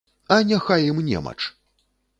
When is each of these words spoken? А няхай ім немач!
А 0.35 0.37
няхай 0.51 0.89
ім 0.95 1.05
немач! 1.11 1.39